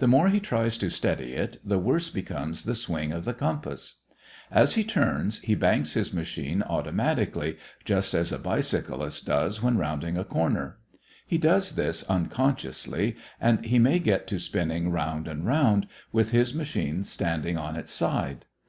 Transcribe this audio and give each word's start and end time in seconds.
The 0.00 0.08
more 0.08 0.28
he 0.28 0.40
tries 0.40 0.76
to 0.78 0.90
steady 0.90 1.34
it, 1.34 1.60
the 1.64 1.78
worse 1.78 2.10
becomes 2.10 2.64
the 2.64 2.74
swing 2.74 3.12
of 3.12 3.24
the 3.24 3.32
compass. 3.32 4.00
As 4.50 4.74
he 4.74 4.82
turns 4.82 5.38
he 5.42 5.54
banks 5.54 5.92
his 5.94 6.12
machine 6.12 6.64
automatically, 6.64 7.58
just 7.84 8.12
as 8.12 8.32
a 8.32 8.40
bicyclist 8.40 9.24
does 9.24 9.62
when 9.62 9.78
rounding 9.78 10.18
a 10.18 10.24
corner. 10.24 10.78
He 11.28 11.38
does 11.38 11.76
this 11.76 12.02
unconsciously, 12.08 13.14
and 13.40 13.64
he 13.64 13.78
may 13.78 14.00
get 14.00 14.26
to 14.26 14.40
spinning 14.40 14.90
round 14.90 15.28
and 15.28 15.46
round, 15.46 15.86
with 16.10 16.32
his 16.32 16.52
machine 16.52 17.04
standing 17.04 17.56
on 17.56 17.76
its 17.76 17.92
side. 17.92 18.46